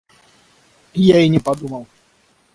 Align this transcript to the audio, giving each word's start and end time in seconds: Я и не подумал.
Я 0.95 1.19
и 1.19 1.29
не 1.29 1.37
подумал. 1.37 1.85